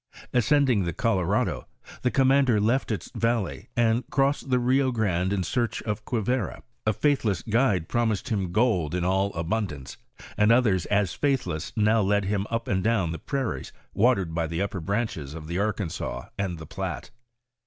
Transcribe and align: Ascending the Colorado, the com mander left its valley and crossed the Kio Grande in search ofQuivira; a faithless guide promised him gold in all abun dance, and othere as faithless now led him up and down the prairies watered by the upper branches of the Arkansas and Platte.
Ascending 0.33 0.83
the 0.83 0.93
Colorado, 0.93 1.67
the 2.01 2.09
com 2.09 2.29
mander 2.29 2.59
left 2.59 2.89
its 2.91 3.11
valley 3.13 3.69
and 3.77 4.03
crossed 4.09 4.49
the 4.49 4.57
Kio 4.59 4.91
Grande 4.91 5.31
in 5.31 5.43
search 5.43 5.83
ofQuivira; 5.85 6.63
a 6.87 6.91
faithless 6.93 7.43
guide 7.43 7.87
promised 7.87 8.29
him 8.29 8.51
gold 8.51 8.95
in 8.95 9.05
all 9.05 9.31
abun 9.33 9.67
dance, 9.67 9.97
and 10.37 10.49
othere 10.51 10.79
as 10.89 11.13
faithless 11.13 11.71
now 11.75 12.01
led 12.01 12.25
him 12.25 12.47
up 12.49 12.67
and 12.67 12.83
down 12.83 13.11
the 13.11 13.19
prairies 13.19 13.71
watered 13.93 14.33
by 14.33 14.47
the 14.47 14.59
upper 14.59 14.79
branches 14.79 15.35
of 15.35 15.45
the 15.45 15.59
Arkansas 15.59 16.29
and 16.35 16.57
Platte. 16.67 17.11